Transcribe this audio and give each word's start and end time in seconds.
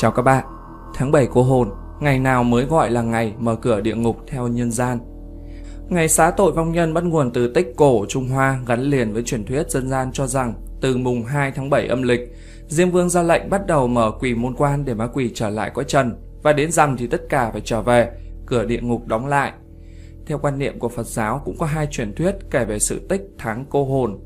Chào 0.00 0.10
các 0.10 0.22
bạn, 0.22 0.44
tháng 0.94 1.12
7 1.12 1.28
cô 1.32 1.42
hồn, 1.42 1.70
ngày 2.00 2.18
nào 2.18 2.44
mới 2.44 2.64
gọi 2.64 2.90
là 2.90 3.02
ngày 3.02 3.34
mở 3.38 3.56
cửa 3.56 3.80
địa 3.80 3.94
ngục 3.94 4.16
theo 4.26 4.48
nhân 4.48 4.70
gian. 4.70 4.98
Ngày 5.88 6.08
xá 6.08 6.30
tội 6.30 6.52
vong 6.52 6.72
nhân 6.72 6.94
bắt 6.94 7.04
nguồn 7.04 7.32
từ 7.32 7.52
tích 7.52 7.72
cổ 7.76 8.06
Trung 8.08 8.28
Hoa 8.28 8.60
gắn 8.66 8.82
liền 8.82 9.12
với 9.12 9.22
truyền 9.22 9.44
thuyết 9.44 9.70
dân 9.70 9.88
gian 9.88 10.12
cho 10.12 10.26
rằng 10.26 10.54
từ 10.80 10.96
mùng 10.96 11.24
2 11.24 11.52
tháng 11.52 11.70
7 11.70 11.86
âm 11.86 12.02
lịch, 12.02 12.20
Diêm 12.68 12.90
Vương 12.90 13.08
ra 13.08 13.22
lệnh 13.22 13.50
bắt 13.50 13.66
đầu 13.66 13.88
mở 13.88 14.12
quỷ 14.20 14.34
môn 14.34 14.54
quan 14.54 14.84
để 14.84 14.94
ma 14.94 15.06
quỷ 15.06 15.30
trở 15.34 15.50
lại 15.50 15.70
cõi 15.74 15.84
trần 15.88 16.16
và 16.42 16.52
đến 16.52 16.72
rằm 16.72 16.96
thì 16.96 17.06
tất 17.06 17.20
cả 17.28 17.50
phải 17.52 17.60
trở 17.64 17.82
về, 17.82 18.10
cửa 18.46 18.64
địa 18.64 18.80
ngục 18.80 19.06
đóng 19.06 19.26
lại. 19.26 19.52
Theo 20.26 20.38
quan 20.38 20.58
niệm 20.58 20.78
của 20.78 20.88
Phật 20.88 21.06
giáo 21.06 21.42
cũng 21.44 21.56
có 21.58 21.66
hai 21.66 21.86
truyền 21.90 22.14
thuyết 22.14 22.34
kể 22.50 22.64
về 22.64 22.78
sự 22.78 23.06
tích 23.08 23.22
tháng 23.38 23.64
cô 23.70 23.84
hồn. 23.84 24.20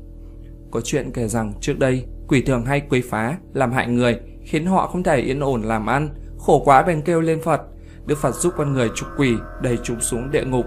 Có 0.71 0.81
chuyện 0.81 1.11
kể 1.11 1.27
rằng 1.27 1.53
trước 1.61 1.79
đây 1.79 2.05
quỷ 2.27 2.41
thường 2.41 2.65
hay 2.65 2.79
quấy 2.79 3.01
phá, 3.01 3.37
làm 3.53 3.71
hại 3.71 3.87
người, 3.87 4.19
khiến 4.45 4.65
họ 4.65 4.87
không 4.87 5.03
thể 5.03 5.17
yên 5.17 5.39
ổn 5.39 5.61
làm 5.61 5.85
ăn, 5.85 6.09
khổ 6.37 6.61
quá 6.65 6.83
bèn 6.83 7.01
kêu 7.01 7.21
lên 7.21 7.41
Phật. 7.41 7.61
Đức 8.05 8.17
Phật 8.17 8.35
giúp 8.35 8.53
con 8.57 8.73
người 8.73 8.89
trục 8.95 9.09
quỷ, 9.17 9.33
đẩy 9.61 9.77
chúng 9.83 9.99
xuống 9.99 10.31
địa 10.31 10.43
ngục. 10.45 10.65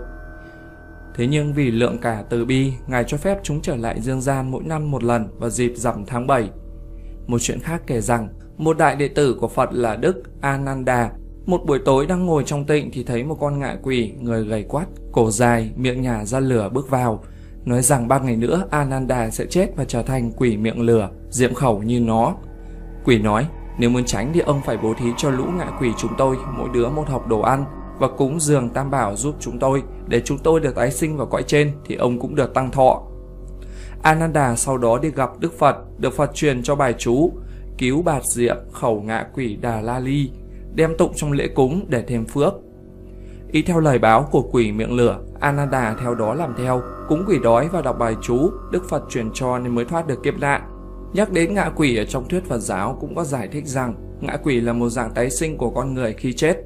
Thế 1.14 1.26
nhưng 1.26 1.52
vì 1.52 1.70
lượng 1.70 1.98
cả 1.98 2.24
từ 2.30 2.44
bi, 2.44 2.72
Ngài 2.86 3.04
cho 3.04 3.16
phép 3.16 3.38
chúng 3.42 3.60
trở 3.60 3.76
lại 3.76 4.00
dương 4.00 4.20
gian 4.20 4.50
mỗi 4.50 4.62
năm 4.64 4.90
một 4.90 5.04
lần 5.04 5.28
vào 5.38 5.50
dịp 5.50 5.72
rằm 5.76 6.04
tháng 6.06 6.26
7. 6.26 6.50
Một 7.26 7.38
chuyện 7.38 7.60
khác 7.60 7.82
kể 7.86 8.00
rằng, 8.00 8.28
một 8.56 8.78
đại 8.78 8.96
đệ 8.96 9.08
tử 9.08 9.36
của 9.40 9.48
Phật 9.48 9.68
là 9.72 9.96
Đức 9.96 10.22
Ananda 10.40 11.10
một 11.48 11.66
buổi 11.66 11.78
tối 11.84 12.06
đang 12.06 12.26
ngồi 12.26 12.44
trong 12.46 12.64
tịnh 12.64 12.90
thì 12.90 13.04
thấy 13.04 13.24
một 13.24 13.34
con 13.40 13.58
ngạ 13.58 13.76
quỷ, 13.82 14.12
người 14.20 14.44
gầy 14.44 14.62
quắt, 14.62 14.88
cổ 15.12 15.30
dài, 15.30 15.70
miệng 15.76 16.02
nhả 16.02 16.24
ra 16.24 16.40
lửa 16.40 16.70
bước 16.72 16.90
vào. 16.90 17.24
Nói 17.64 17.82
rằng 17.82 18.08
ba 18.08 18.18
ngày 18.18 18.36
nữa 18.36 18.64
Ananda 18.70 19.30
sẽ 19.30 19.46
chết 19.46 19.66
và 19.76 19.84
trở 19.84 20.02
thành 20.02 20.32
quỷ 20.36 20.56
miệng 20.56 20.80
lửa, 20.80 21.10
diệm 21.30 21.54
khẩu 21.54 21.82
như 21.82 22.00
nó. 22.00 22.34
Quỷ 23.04 23.18
nói, 23.18 23.46
nếu 23.78 23.90
muốn 23.90 24.04
tránh 24.04 24.30
thì 24.34 24.40
ông 24.40 24.60
phải 24.64 24.76
bố 24.76 24.94
thí 24.94 25.12
cho 25.16 25.30
lũ 25.30 25.44
ngạ 25.58 25.70
quỷ 25.80 25.92
chúng 25.98 26.12
tôi 26.18 26.36
mỗi 26.58 26.68
đứa 26.72 26.88
một 26.88 27.08
hộp 27.08 27.28
đồ 27.28 27.40
ăn 27.40 27.64
và 27.98 28.08
cúng 28.08 28.40
dường 28.40 28.70
tam 28.70 28.90
bảo 28.90 29.16
giúp 29.16 29.34
chúng 29.40 29.58
tôi 29.58 29.82
để 30.06 30.22
chúng 30.24 30.38
tôi 30.38 30.60
được 30.60 30.74
tái 30.74 30.90
sinh 30.90 31.16
vào 31.16 31.26
cõi 31.26 31.42
trên 31.42 31.72
thì 31.84 31.94
ông 31.94 32.20
cũng 32.20 32.34
được 32.34 32.54
tăng 32.54 32.70
thọ. 32.70 33.02
Ananda 34.02 34.56
sau 34.56 34.78
đó 34.78 34.98
đi 34.98 35.10
gặp 35.10 35.30
Đức 35.38 35.58
Phật, 35.58 35.76
được 35.98 36.16
Phật 36.16 36.34
truyền 36.34 36.62
cho 36.62 36.74
bài 36.74 36.94
chú 36.98 37.32
cứu 37.78 38.02
bạt 38.02 38.24
diệm 38.24 38.56
khẩu 38.72 39.02
ngạ 39.02 39.26
quỷ 39.34 39.56
Đà 39.56 39.80
La 39.80 39.98
Ly 39.98 40.30
đem 40.74 40.96
tụng 40.96 41.12
trong 41.16 41.32
lễ 41.32 41.48
cúng 41.48 41.84
để 41.88 42.04
thêm 42.08 42.26
phước. 42.26 42.54
Ý 43.52 43.62
theo 43.62 43.80
lời 43.80 43.98
báo 43.98 44.28
của 44.30 44.42
quỷ 44.52 44.72
miệng 44.72 44.92
lửa, 44.92 45.20
Ananda 45.40 45.96
theo 46.00 46.14
đó 46.14 46.34
làm 46.34 46.54
theo, 46.58 46.82
cúng 47.08 47.24
quỷ 47.28 47.38
đói 47.42 47.68
và 47.68 47.82
đọc 47.82 47.98
bài 47.98 48.16
chú 48.22 48.50
Đức 48.70 48.88
Phật 48.88 49.02
truyền 49.08 49.30
cho 49.34 49.58
nên 49.58 49.74
mới 49.74 49.84
thoát 49.84 50.06
được 50.06 50.22
kiếp 50.22 50.38
nạn. 50.40 50.77
Nhắc 51.12 51.32
đến 51.32 51.54
ngạ 51.54 51.70
quỷ 51.76 51.96
ở 51.96 52.04
trong 52.04 52.28
thuyết 52.28 52.44
Phật 52.44 52.58
giáo 52.58 52.98
cũng 53.00 53.14
có 53.14 53.24
giải 53.24 53.48
thích 53.48 53.66
rằng 53.66 53.94
ngạ 54.20 54.36
quỷ 54.42 54.60
là 54.60 54.72
một 54.72 54.88
dạng 54.88 55.14
tái 55.14 55.30
sinh 55.30 55.56
của 55.56 55.70
con 55.70 55.94
người 55.94 56.12
khi 56.12 56.32
chết. 56.32 56.56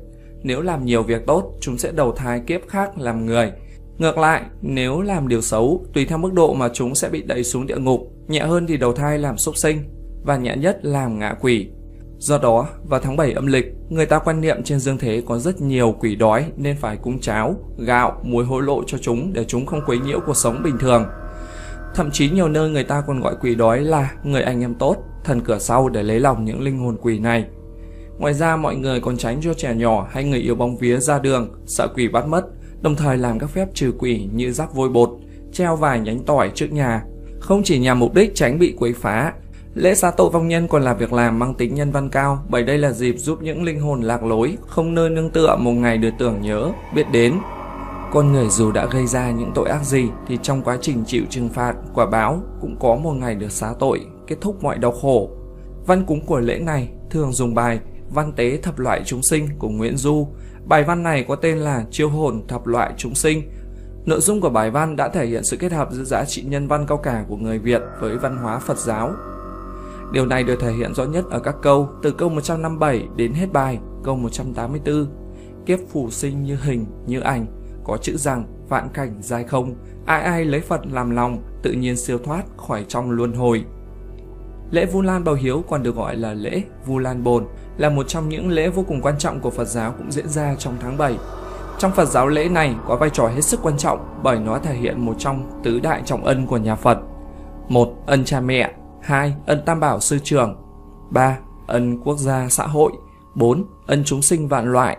Nếu 0.42 0.60
làm 0.60 0.84
nhiều 0.84 1.02
việc 1.02 1.26
tốt, 1.26 1.54
chúng 1.60 1.78
sẽ 1.78 1.92
đầu 1.92 2.12
thai 2.12 2.40
kiếp 2.46 2.60
khác 2.68 2.98
làm 2.98 3.26
người. 3.26 3.52
Ngược 3.98 4.18
lại, 4.18 4.42
nếu 4.62 5.00
làm 5.00 5.28
điều 5.28 5.40
xấu, 5.40 5.86
tùy 5.94 6.04
theo 6.04 6.18
mức 6.18 6.32
độ 6.32 6.54
mà 6.54 6.68
chúng 6.68 6.94
sẽ 6.94 7.08
bị 7.08 7.22
đẩy 7.22 7.44
xuống 7.44 7.66
địa 7.66 7.78
ngục, 7.78 8.00
nhẹ 8.28 8.40
hơn 8.40 8.66
thì 8.66 8.76
đầu 8.76 8.92
thai 8.92 9.18
làm 9.18 9.38
súc 9.38 9.56
sinh, 9.56 9.78
và 10.24 10.36
nhẹ 10.36 10.56
nhất 10.56 10.78
làm 10.82 11.18
ngạ 11.18 11.34
quỷ. 11.40 11.70
Do 12.18 12.38
đó, 12.38 12.68
vào 12.84 13.00
tháng 13.00 13.16
7 13.16 13.32
âm 13.32 13.46
lịch, 13.46 13.66
người 13.88 14.06
ta 14.06 14.18
quan 14.18 14.40
niệm 14.40 14.62
trên 14.62 14.78
dương 14.78 14.98
thế 14.98 15.22
có 15.26 15.38
rất 15.38 15.60
nhiều 15.60 15.94
quỷ 16.00 16.14
đói 16.14 16.44
nên 16.56 16.76
phải 16.76 16.96
cúng 16.96 17.20
cháo, 17.20 17.54
gạo, 17.78 18.20
muối 18.22 18.44
hối 18.44 18.62
lộ 18.62 18.82
cho 18.86 18.98
chúng 18.98 19.32
để 19.32 19.44
chúng 19.44 19.66
không 19.66 19.80
quấy 19.86 19.98
nhiễu 19.98 20.20
cuộc 20.26 20.36
sống 20.36 20.62
bình 20.62 20.78
thường. 20.78 21.04
Thậm 21.94 22.10
chí 22.10 22.30
nhiều 22.30 22.48
nơi 22.48 22.70
người 22.70 22.84
ta 22.84 23.02
còn 23.06 23.20
gọi 23.20 23.34
quỷ 23.40 23.54
đói 23.54 23.80
là 23.80 24.12
người 24.24 24.42
anh 24.42 24.60
em 24.60 24.74
tốt, 24.74 24.96
thần 25.24 25.40
cửa 25.40 25.58
sau 25.58 25.88
để 25.88 26.02
lấy 26.02 26.20
lòng 26.20 26.44
những 26.44 26.60
linh 26.60 26.78
hồn 26.78 26.96
quỷ 27.02 27.18
này. 27.18 27.44
Ngoài 28.18 28.34
ra 28.34 28.56
mọi 28.56 28.76
người 28.76 29.00
còn 29.00 29.16
tránh 29.16 29.40
cho 29.42 29.54
trẻ 29.54 29.74
nhỏ 29.74 30.08
hay 30.10 30.24
người 30.24 30.38
yêu 30.38 30.54
bóng 30.54 30.76
vía 30.76 30.96
ra 30.96 31.18
đường, 31.18 31.50
sợ 31.66 31.88
quỷ 31.94 32.08
bắt 32.08 32.26
mất, 32.26 32.44
đồng 32.80 32.96
thời 32.96 33.18
làm 33.18 33.38
các 33.38 33.50
phép 33.50 33.68
trừ 33.74 33.92
quỷ 33.98 34.28
như 34.32 34.52
rắc 34.52 34.74
vôi 34.74 34.88
bột, 34.88 35.10
treo 35.52 35.76
vài 35.76 36.00
nhánh 36.00 36.24
tỏi 36.24 36.50
trước 36.54 36.72
nhà, 36.72 37.02
không 37.40 37.62
chỉ 37.62 37.78
nhằm 37.78 37.98
mục 37.98 38.14
đích 38.14 38.34
tránh 38.34 38.58
bị 38.58 38.74
quấy 38.78 38.92
phá 38.92 39.32
Lễ 39.74 39.94
xá 39.94 40.10
tội 40.10 40.30
vong 40.30 40.48
nhân 40.48 40.68
còn 40.68 40.82
là 40.82 40.94
việc 40.94 41.12
làm 41.12 41.38
mang 41.38 41.54
tính 41.54 41.74
nhân 41.74 41.90
văn 41.90 42.08
cao, 42.08 42.44
bởi 42.48 42.62
đây 42.62 42.78
là 42.78 42.92
dịp 42.92 43.14
giúp 43.18 43.42
những 43.42 43.62
linh 43.62 43.80
hồn 43.80 44.02
lạc 44.02 44.24
lối, 44.24 44.56
không 44.66 44.94
nơi 44.94 45.10
nương 45.10 45.30
tựa 45.30 45.56
một 45.56 45.72
ngày 45.72 45.98
được 45.98 46.10
tưởng 46.18 46.42
nhớ, 46.42 46.70
biết 46.94 47.04
đến. 47.12 47.34
Con 48.12 48.32
người 48.32 48.48
dù 48.48 48.72
đã 48.72 48.86
gây 48.86 49.06
ra 49.06 49.30
những 49.30 49.52
tội 49.54 49.68
ác 49.68 49.84
gì 49.84 50.08
thì 50.26 50.38
trong 50.42 50.62
quá 50.62 50.78
trình 50.80 51.04
chịu 51.06 51.24
trừng 51.30 51.48
phạt, 51.48 51.74
quả 51.94 52.06
báo 52.06 52.40
cũng 52.60 52.76
có 52.80 52.96
một 52.96 53.12
ngày 53.12 53.34
được 53.34 53.52
xá 53.52 53.74
tội, 53.78 54.06
kết 54.26 54.36
thúc 54.40 54.62
mọi 54.62 54.78
đau 54.78 54.92
khổ. 54.92 55.30
Văn 55.86 56.04
cúng 56.06 56.26
của 56.26 56.40
lễ 56.40 56.58
này 56.58 56.88
thường 57.10 57.32
dùng 57.32 57.54
bài 57.54 57.80
Văn 58.10 58.32
tế 58.32 58.56
thập 58.56 58.78
loại 58.78 59.02
chúng 59.06 59.22
sinh 59.22 59.48
của 59.58 59.68
Nguyễn 59.68 59.96
Du. 59.96 60.26
Bài 60.64 60.84
văn 60.84 61.02
này 61.02 61.24
có 61.28 61.36
tên 61.36 61.58
là 61.58 61.84
Chiêu 61.90 62.08
hồn 62.08 62.46
thập 62.48 62.66
loại 62.66 62.92
chúng 62.96 63.14
sinh. 63.14 63.42
Nội 64.06 64.20
dung 64.20 64.40
của 64.40 64.50
bài 64.50 64.70
văn 64.70 64.96
đã 64.96 65.08
thể 65.08 65.26
hiện 65.26 65.44
sự 65.44 65.56
kết 65.56 65.72
hợp 65.72 65.88
giữa 65.92 66.04
giá 66.04 66.24
trị 66.24 66.42
nhân 66.42 66.68
văn 66.68 66.86
cao 66.86 66.98
cả 66.98 67.24
của 67.28 67.36
người 67.36 67.58
Việt 67.58 67.82
với 68.00 68.18
văn 68.18 68.36
hóa 68.36 68.58
Phật 68.58 68.78
giáo, 68.78 69.12
Điều 70.12 70.26
này 70.26 70.44
được 70.44 70.60
thể 70.60 70.72
hiện 70.72 70.94
rõ 70.94 71.04
nhất 71.04 71.24
ở 71.30 71.38
các 71.38 71.54
câu 71.62 71.88
từ 72.02 72.10
câu 72.10 72.28
157 72.28 73.08
đến 73.16 73.32
hết 73.32 73.52
bài, 73.52 73.78
câu 74.04 74.16
184. 74.16 75.06
Kiếp 75.66 75.78
phù 75.92 76.10
sinh 76.10 76.44
như 76.44 76.56
hình, 76.62 76.86
như 77.06 77.20
ảnh, 77.20 77.46
có 77.84 77.96
chữ 77.96 78.16
rằng 78.16 78.44
vạn 78.68 78.88
cảnh 78.94 79.16
dài 79.20 79.44
không, 79.44 79.74
ai 80.06 80.22
ai 80.22 80.44
lấy 80.44 80.60
Phật 80.60 80.80
làm 80.86 81.10
lòng, 81.10 81.42
tự 81.62 81.72
nhiên 81.72 81.96
siêu 81.96 82.18
thoát 82.18 82.44
khỏi 82.56 82.84
trong 82.88 83.10
luân 83.10 83.32
hồi. 83.32 83.64
Lễ 84.70 84.86
Vu 84.86 85.02
Lan 85.02 85.24
Bảo 85.24 85.34
Hiếu 85.34 85.64
còn 85.68 85.82
được 85.82 85.96
gọi 85.96 86.16
là 86.16 86.34
lễ 86.34 86.62
Vu 86.86 86.98
Lan 86.98 87.24
Bồn, 87.24 87.46
là 87.76 87.90
một 87.90 88.08
trong 88.08 88.28
những 88.28 88.50
lễ 88.50 88.68
vô 88.68 88.84
cùng 88.88 89.00
quan 89.02 89.18
trọng 89.18 89.40
của 89.40 89.50
Phật 89.50 89.64
giáo 89.64 89.94
cũng 89.98 90.12
diễn 90.12 90.28
ra 90.28 90.54
trong 90.58 90.74
tháng 90.80 90.98
7. 90.98 91.18
Trong 91.78 91.92
Phật 91.92 92.04
giáo 92.04 92.28
lễ 92.28 92.48
này 92.48 92.74
có 92.86 92.96
vai 92.96 93.10
trò 93.10 93.28
hết 93.28 93.40
sức 93.40 93.60
quan 93.62 93.78
trọng 93.78 94.20
bởi 94.22 94.38
nó 94.38 94.58
thể 94.58 94.74
hiện 94.74 95.04
một 95.04 95.14
trong 95.18 95.60
tứ 95.64 95.80
đại 95.80 96.02
trọng 96.04 96.24
ân 96.24 96.46
của 96.46 96.56
nhà 96.56 96.74
Phật. 96.74 96.98
Một, 97.68 97.88
ân 98.06 98.24
cha 98.24 98.40
mẹ, 98.40 98.74
2. 99.02 99.34
Ân 99.46 99.62
tam 99.66 99.80
bảo 99.80 100.00
sư 100.00 100.18
trưởng 100.24 100.56
3. 101.10 101.38
Ân 101.66 102.00
quốc 102.04 102.18
gia 102.18 102.48
xã 102.48 102.66
hội 102.66 102.92
4. 103.34 103.64
Ân 103.86 104.02
chúng 104.04 104.22
sinh 104.22 104.48
vạn 104.48 104.72
loại 104.72 104.96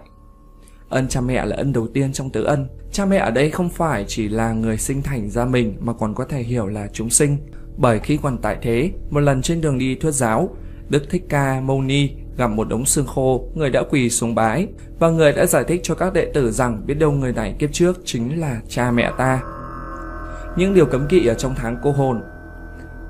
Ân 0.94 1.08
cha 1.08 1.22
mẹ 1.22 1.46
là 1.46 1.56
ân 1.56 1.74
đầu 1.74 1.88
tiên 1.88 2.14
trong 2.14 2.30
tứ 2.30 2.44
ân 2.44 2.68
Cha 2.92 3.06
mẹ 3.06 3.18
ở 3.18 3.32
đây 3.32 3.52
không 3.52 3.70
phải 3.70 4.06
chỉ 4.08 4.30
là 4.30 4.54
người 4.54 4.78
sinh 4.78 5.02
thành 5.02 5.30
ra 5.30 5.46
mình 5.46 5.76
mà 5.80 5.94
còn 5.94 6.16
có 6.16 6.26
thể 6.26 6.44
hiểu 6.44 6.68
là 6.68 6.88
chúng 6.94 7.10
sinh 7.10 7.38
Bởi 7.78 8.00
khi 8.00 8.20
còn 8.22 8.38
tại 8.38 8.58
thế, 8.62 8.92
một 9.10 9.20
lần 9.20 9.42
trên 9.42 9.62
đường 9.62 9.78
đi 9.78 9.96
thuyết 9.96 10.12
giáo 10.12 10.56
Đức 10.90 11.10
Thích 11.10 11.24
Ca 11.30 11.62
Mâu 11.62 11.82
Ni 11.82 12.10
gặp 12.38 12.48
một 12.48 12.70
đống 12.70 12.86
xương 12.86 13.06
khô, 13.08 13.48
người 13.56 13.70
đã 13.70 13.84
quỳ 13.90 14.10
xuống 14.10 14.36
bái 14.36 14.68
và 15.00 15.10
người 15.10 15.34
đã 15.34 15.46
giải 15.46 15.64
thích 15.68 15.80
cho 15.84 15.96
các 15.96 16.14
đệ 16.14 16.32
tử 16.34 16.52
rằng 16.52 16.84
biết 16.86 16.94
đâu 16.94 17.12
người 17.12 17.34
này 17.34 17.56
kiếp 17.60 17.72
trước 17.74 18.02
chính 18.06 18.40
là 18.40 18.62
cha 18.70 18.92
mẹ 18.92 19.12
ta. 19.18 19.42
Những 20.58 20.74
điều 20.74 20.86
cấm 20.86 21.08
kỵ 21.08 21.28
ở 21.28 21.34
trong 21.34 21.56
tháng 21.56 21.78
cô 21.84 21.92
hồn 21.92 22.22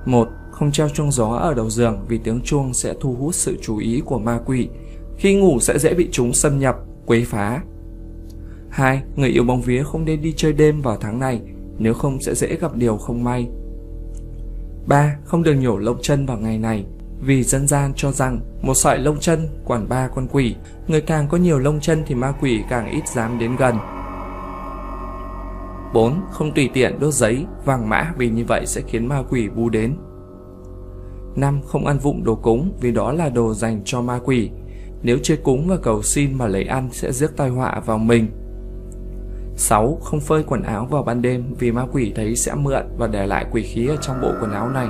1 0.05 0.27
không 0.51 0.72
treo 0.72 0.89
chuông 0.89 1.11
gió 1.11 1.27
ở 1.27 1.53
đầu 1.53 1.69
giường 1.69 2.05
vì 2.07 2.17
tiếng 2.17 2.41
chuông 2.41 2.73
sẽ 2.73 2.93
thu 3.01 3.13
hút 3.13 3.35
sự 3.35 3.57
chú 3.61 3.77
ý 3.77 4.01
của 4.05 4.19
ma 4.19 4.39
quỷ. 4.45 4.69
Khi 5.17 5.35
ngủ 5.35 5.59
sẽ 5.59 5.79
dễ 5.79 5.93
bị 5.93 6.09
chúng 6.11 6.33
xâm 6.33 6.59
nhập, 6.59 6.75
quấy 7.05 7.25
phá. 7.25 7.61
2. 8.73 9.03
Người 9.16 9.29
yêu 9.29 9.44
bóng 9.44 9.61
vía 9.61 9.84
không 9.84 10.06
nên 10.06 10.22
đi 10.22 10.34
chơi 10.38 10.53
đêm 10.53 10.81
vào 10.81 10.97
tháng 10.97 11.19
này, 11.19 11.41
nếu 11.78 11.94
không 11.94 12.22
sẽ 12.22 12.35
dễ 12.35 12.56
gặp 12.56 12.75
điều 12.75 12.97
không 12.97 13.23
may. 13.23 13.47
3. 14.88 15.16
Không 15.25 15.44
được 15.44 15.53
nhổ 15.53 15.78
lông 15.78 16.01
chân 16.01 16.25
vào 16.25 16.38
ngày 16.38 16.57
này, 16.57 16.85
vì 17.19 17.44
dân 17.44 17.67
gian 17.67 17.94
cho 17.95 18.11
rằng 18.11 18.39
một 18.61 18.73
sợi 18.73 19.00
lông 19.00 19.19
chân 19.19 19.47
quản 19.66 19.89
ba 19.89 20.07
con 20.07 20.28
quỷ, 20.31 20.56
người 20.88 21.01
càng 21.01 21.28
có 21.28 21.38
nhiều 21.38 21.59
lông 21.59 21.79
chân 21.79 22.03
thì 22.07 22.16
ma 22.16 22.34
quỷ 22.41 22.61
càng 22.69 22.89
ít 22.91 23.07
dám 23.07 23.39
đến 23.39 23.56
gần. 23.56 23.75
4. 25.94 26.22
Không 26.31 26.51
tùy 26.51 26.69
tiện 26.73 27.00
đốt 27.00 27.13
giấy, 27.13 27.45
vàng 27.66 27.90
mã 27.90 28.13
vì 28.17 28.29
như 28.29 28.46
vậy 28.46 28.66
sẽ 28.66 28.81
khiến 28.87 29.08
ma 29.08 29.23
quỷ 29.29 29.49
bu 29.49 29.70
đến. 29.70 29.96
5. 31.35 31.61
Không 31.66 31.85
ăn 31.85 31.97
vụng 31.97 32.23
đồ 32.23 32.35
cúng 32.35 32.73
vì 32.81 32.91
đó 32.91 33.11
là 33.11 33.29
đồ 33.29 33.53
dành 33.53 33.81
cho 33.85 34.02
ma 34.02 34.20
quỷ. 34.23 34.49
Nếu 35.02 35.17
chơi 35.23 35.37
cúng 35.37 35.67
và 35.67 35.78
cầu 35.84 36.02
xin 36.03 36.37
mà 36.37 36.47
lấy 36.47 36.64
ăn 36.64 36.90
sẽ 36.91 37.11
rước 37.11 37.37
tai 37.37 37.49
họa 37.49 37.81
vào 37.85 37.97
mình. 37.97 38.28
6. 39.55 39.97
Không 40.03 40.20
phơi 40.20 40.44
quần 40.44 40.64
áo 40.64 40.88
vào 40.91 41.03
ban 41.03 41.22
đêm 41.22 41.44
vì 41.59 41.72
ma 41.72 41.85
quỷ 41.91 42.11
thấy 42.16 42.35
sẽ 42.35 42.55
mượn 42.55 42.84
và 42.97 43.08
để 43.08 43.28
lại 43.28 43.46
quỷ 43.52 43.61
khí 43.61 43.88
ở 43.88 43.96
trong 44.02 44.22
bộ 44.22 44.32
quần 44.41 44.52
áo 44.52 44.70
này. 44.70 44.88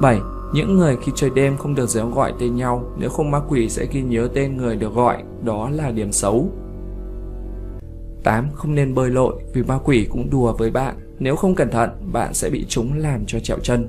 7. 0.00 0.20
Những 0.52 0.76
người 0.76 0.96
khi 1.02 1.12
chơi 1.14 1.30
đêm 1.34 1.56
không 1.56 1.74
được 1.74 1.88
déo 1.88 2.10
gọi 2.10 2.32
tên 2.38 2.56
nhau, 2.56 2.92
nếu 2.98 3.10
không 3.10 3.30
ma 3.30 3.40
quỷ 3.48 3.68
sẽ 3.68 3.86
ghi 3.92 4.02
nhớ 4.02 4.28
tên 4.34 4.56
người 4.56 4.76
được 4.76 4.94
gọi, 4.94 5.22
đó 5.44 5.70
là 5.70 5.90
điểm 5.90 6.12
xấu. 6.12 6.48
8. 8.24 8.48
Không 8.54 8.74
nên 8.74 8.94
bơi 8.94 9.10
lội 9.10 9.34
vì 9.54 9.62
ma 9.62 9.78
quỷ 9.84 10.06
cũng 10.10 10.30
đùa 10.30 10.52
với 10.52 10.70
bạn, 10.70 10.96
nếu 11.18 11.36
không 11.36 11.54
cẩn 11.54 11.70
thận, 11.70 11.90
bạn 12.12 12.34
sẽ 12.34 12.50
bị 12.50 12.66
chúng 12.68 12.98
làm 12.98 13.24
cho 13.26 13.40
trẹo 13.40 13.58
chân. 13.58 13.88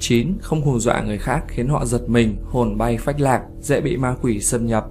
9. 0.00 0.32
Không 0.42 0.62
hù 0.62 0.78
dọa 0.78 1.02
người 1.02 1.18
khác 1.18 1.44
khiến 1.48 1.68
họ 1.68 1.84
giật 1.84 2.08
mình, 2.08 2.36
hồn 2.44 2.78
bay 2.78 2.98
phách 2.98 3.20
lạc, 3.20 3.42
dễ 3.60 3.80
bị 3.80 3.96
ma 3.96 4.16
quỷ 4.22 4.40
xâm 4.40 4.66
nhập. 4.66 4.88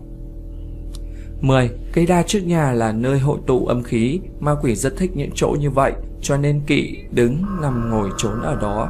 10. 1.42 1.70
Cây 1.94 2.06
đa 2.06 2.24
trước 2.24 2.40
nhà 2.40 2.72
là 2.72 2.92
nơi 2.92 3.20
hội 3.20 3.40
tụ 3.48 3.66
âm 3.66 3.84
khí, 3.84 4.20
ma 4.40 4.56
quỷ 4.62 4.76
rất 4.76 4.98
thích 4.98 5.12
những 5.16 5.30
chỗ 5.36 5.56
như 5.60 5.70
vậy, 5.70 5.94
cho 6.22 6.38
nên 6.38 6.62
kỵ, 6.68 6.98
đứng, 7.12 7.44
nằm 7.62 7.90
ngồi 7.90 8.10
trốn 8.18 8.42
ở 8.42 8.56
đó. 8.62 8.90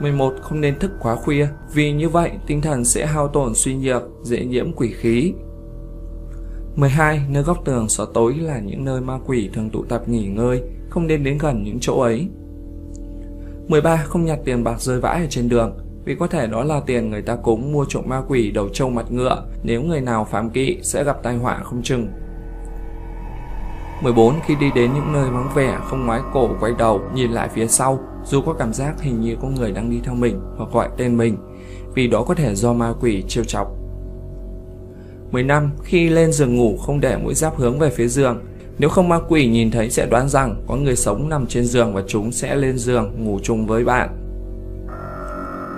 11. 0.00 0.34
Không 0.42 0.60
nên 0.60 0.78
thức 0.78 0.90
quá 1.00 1.16
khuya, 1.16 1.48
vì 1.74 1.92
như 1.92 2.08
vậy 2.08 2.30
tinh 2.46 2.60
thần 2.60 2.84
sẽ 2.84 3.06
hao 3.06 3.28
tổn 3.28 3.54
suy 3.54 3.74
nhược, 3.74 4.02
dễ 4.22 4.44
nhiễm 4.44 4.72
quỷ 4.72 4.92
khí. 4.92 5.32
12. 6.76 7.26
Nơi 7.30 7.42
góc 7.42 7.64
tường 7.64 7.88
xó 7.88 8.04
tối 8.04 8.34
là 8.34 8.58
những 8.58 8.84
nơi 8.84 9.00
ma 9.00 9.18
quỷ 9.26 9.50
thường 9.54 9.70
tụ 9.70 9.84
tập 9.84 10.08
nghỉ 10.08 10.26
ngơi, 10.26 10.62
không 10.90 11.06
nên 11.06 11.24
đến 11.24 11.38
gần 11.38 11.62
những 11.64 11.78
chỗ 11.80 12.00
ấy. 12.00 12.28
13. 13.68 13.96
Không 13.96 14.24
nhặt 14.24 14.38
tiền 14.44 14.64
bạc 14.64 14.80
rơi 14.80 15.00
vãi 15.00 15.20
ở 15.20 15.26
trên 15.30 15.48
đường, 15.48 15.78
vì 16.04 16.14
có 16.14 16.26
thể 16.26 16.46
đó 16.46 16.64
là 16.64 16.80
tiền 16.86 17.10
người 17.10 17.22
ta 17.22 17.36
cúng 17.36 17.72
mua 17.72 17.84
trộm 17.88 18.04
ma 18.06 18.22
quỷ 18.28 18.50
đầu 18.50 18.68
trâu 18.72 18.90
mặt 18.90 19.06
ngựa, 19.10 19.44
nếu 19.62 19.82
người 19.82 20.00
nào 20.00 20.24
phạm 20.24 20.50
kỵ 20.50 20.78
sẽ 20.82 21.04
gặp 21.04 21.22
tai 21.22 21.36
họa 21.36 21.60
không 21.62 21.82
chừng. 21.82 22.08
14. 24.02 24.34
Khi 24.46 24.54
đi 24.54 24.70
đến 24.74 24.90
những 24.94 25.12
nơi 25.12 25.30
vắng 25.30 25.48
vẻ, 25.54 25.78
không 25.84 26.06
ngoái 26.06 26.20
cổ 26.32 26.48
quay 26.60 26.72
đầu, 26.78 27.00
nhìn 27.14 27.30
lại 27.30 27.48
phía 27.54 27.66
sau, 27.66 27.98
dù 28.24 28.40
có 28.40 28.52
cảm 28.52 28.72
giác 28.72 29.02
hình 29.02 29.20
như 29.20 29.36
có 29.42 29.48
người 29.48 29.72
đang 29.72 29.90
đi 29.90 30.00
theo 30.04 30.14
mình 30.14 30.40
hoặc 30.56 30.70
gọi 30.72 30.88
tên 30.96 31.16
mình, 31.16 31.36
vì 31.94 32.06
đó 32.06 32.24
có 32.28 32.34
thể 32.34 32.54
do 32.54 32.72
ma 32.72 32.92
quỷ 33.00 33.22
trêu 33.28 33.44
chọc. 33.44 33.68
15. 35.30 35.70
Khi 35.84 36.08
lên 36.08 36.32
giường 36.32 36.56
ngủ 36.56 36.76
không 36.76 37.00
để 37.00 37.16
mũi 37.16 37.34
giáp 37.34 37.56
hướng 37.56 37.78
về 37.78 37.90
phía 37.90 38.08
giường, 38.08 38.40
nếu 38.78 38.90
không 38.90 39.08
ma 39.08 39.18
quỷ 39.28 39.46
nhìn 39.46 39.70
thấy 39.70 39.90
sẽ 39.90 40.06
đoán 40.06 40.28
rằng 40.28 40.64
có 40.66 40.76
người 40.76 40.96
sống 40.96 41.28
nằm 41.28 41.46
trên 41.46 41.64
giường 41.64 41.94
và 41.94 42.02
chúng 42.06 42.32
sẽ 42.32 42.54
lên 42.54 42.78
giường 42.78 43.12
ngủ 43.18 43.38
chung 43.42 43.66
với 43.66 43.84
bạn. 43.84 44.21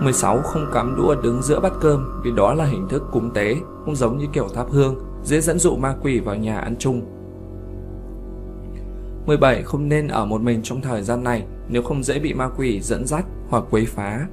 16. 0.05 0.43
Không 0.43 0.67
cắm 0.73 0.97
đũa 0.97 1.15
đứng 1.15 1.43
giữa 1.43 1.61
bát 1.61 1.73
cơm 1.81 2.21
vì 2.25 2.31
đó 2.31 2.55
là 2.55 2.65
hình 2.65 2.89
thức 2.89 3.03
cúng 3.12 3.31
tế, 3.35 3.56
cũng 3.85 3.97
giống 3.97 4.19
như 4.19 4.27
kiểu 4.33 4.49
thắp 4.55 4.67
hương, 4.71 4.95
dễ 5.23 5.41
dẫn 5.41 5.59
dụ 5.59 5.77
ma 5.77 5.95
quỷ 6.03 6.21
vào 6.21 6.35
nhà 6.35 6.59
ăn 6.59 6.77
chung. 6.79 7.03
17. 9.27 9.62
Không 9.62 9.89
nên 9.89 10.09
ở 10.09 10.25
một 10.25 10.41
mình 10.41 10.62
trong 10.62 10.81
thời 10.81 11.03
gian 11.03 11.25
này 11.25 11.45
nếu 11.69 11.83
không 11.83 12.03
dễ 12.03 12.19
bị 12.19 12.35
ma 12.35 12.49
quỷ 12.56 12.81
dẫn 12.81 13.06
dắt 13.06 13.25
hoặc 13.49 13.65
quấy 13.71 13.85
phá. 13.85 14.27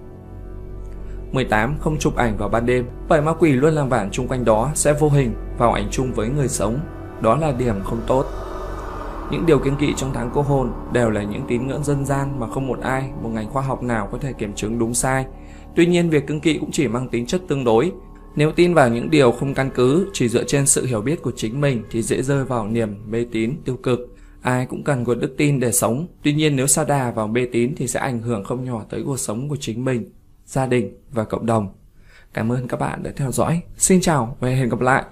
18. 1.31 1.75
Không 1.79 1.97
chụp 1.99 2.15
ảnh 2.15 2.37
vào 2.37 2.49
ban 2.49 2.65
đêm 2.65 2.85
bởi 3.09 3.21
ma 3.21 3.33
quỷ 3.33 3.51
luôn 3.51 3.73
làm 3.73 3.89
vản 3.89 4.11
chung 4.11 4.27
quanh 4.27 4.45
đó 4.45 4.71
sẽ 4.75 4.93
vô 4.93 5.09
hình 5.09 5.33
vào 5.57 5.71
ảnh 5.71 5.87
chung 5.91 6.13
với 6.13 6.29
người 6.29 6.47
sống. 6.47 6.79
Đó 7.21 7.35
là 7.35 7.51
điểm 7.51 7.75
không 7.83 8.01
tốt. 8.07 8.25
Những 9.31 9.45
điều 9.45 9.59
kiêng 9.59 9.75
kỵ 9.75 9.93
trong 9.97 10.11
tháng 10.13 10.29
cô 10.33 10.41
hồn 10.41 10.71
đều 10.93 11.09
là 11.09 11.23
những 11.23 11.41
tín 11.47 11.67
ngưỡng 11.67 11.83
dân 11.83 12.05
gian 12.05 12.39
mà 12.39 12.47
không 12.47 12.67
một 12.67 12.79
ai, 12.81 13.09
một 13.21 13.29
ngành 13.29 13.49
khoa 13.49 13.61
học 13.61 13.83
nào 13.83 14.09
có 14.11 14.17
thể 14.17 14.33
kiểm 14.33 14.53
chứng 14.53 14.79
đúng 14.79 14.93
sai. 14.93 15.25
Tuy 15.75 15.85
nhiên 15.85 16.09
việc 16.09 16.27
cưng 16.27 16.39
kỵ 16.39 16.57
cũng 16.57 16.71
chỉ 16.71 16.87
mang 16.87 17.09
tính 17.09 17.25
chất 17.25 17.41
tương 17.47 17.63
đối. 17.63 17.91
Nếu 18.35 18.51
tin 18.51 18.73
vào 18.73 18.89
những 18.89 19.09
điều 19.09 19.31
không 19.31 19.53
căn 19.53 19.69
cứ, 19.75 20.09
chỉ 20.13 20.29
dựa 20.29 20.43
trên 20.43 20.65
sự 20.65 20.85
hiểu 20.85 21.01
biết 21.01 21.21
của 21.21 21.31
chính 21.35 21.61
mình 21.61 21.83
thì 21.91 22.01
dễ 22.01 22.21
rơi 22.21 22.45
vào 22.45 22.67
niềm 22.67 22.95
mê 23.09 23.25
tín 23.31 23.55
tiêu 23.65 23.77
cực. 23.83 23.99
Ai 24.41 24.65
cũng 24.65 24.83
cần 24.83 25.03
nguồn 25.03 25.19
đức 25.19 25.33
tin 25.37 25.59
để 25.59 25.71
sống, 25.71 26.07
tuy 26.23 26.33
nhiên 26.33 26.55
nếu 26.55 26.67
sa 26.67 26.83
đà 26.83 27.11
vào 27.11 27.27
mê 27.27 27.47
tín 27.51 27.75
thì 27.77 27.87
sẽ 27.87 27.99
ảnh 27.99 28.19
hưởng 28.19 28.43
không 28.43 28.63
nhỏ 28.63 28.85
tới 28.89 29.03
cuộc 29.05 29.19
sống 29.19 29.49
của 29.49 29.57
chính 29.59 29.85
mình, 29.85 30.11
gia 30.45 30.65
đình 30.65 30.97
và 31.11 31.23
cộng 31.23 31.45
đồng. 31.45 31.67
Cảm 32.33 32.51
ơn 32.51 32.67
các 32.67 32.79
bạn 32.79 33.03
đã 33.03 33.11
theo 33.15 33.31
dõi. 33.31 33.61
Xin 33.77 34.01
chào 34.01 34.37
và 34.39 34.49
hẹn 34.49 34.69
gặp 34.69 34.81
lại. 34.81 35.03